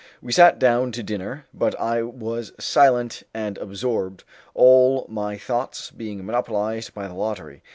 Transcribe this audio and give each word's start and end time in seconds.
We 0.19 0.31
sat 0.31 0.57
down 0.57 0.91
to 0.93 1.03
dinner, 1.03 1.45
but 1.53 1.79
I 1.79 2.01
was 2.01 2.53
silent 2.59 3.21
and 3.35 3.59
absorbed, 3.59 4.23
all 4.55 5.05
my 5.09 5.37
thoughts 5.37 5.91
being 5.91 6.25
monopolized 6.25 6.95
by 6.95 7.07
the 7.07 7.13
lottery. 7.13 7.61